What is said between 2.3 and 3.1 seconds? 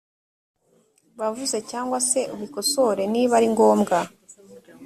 ubikosore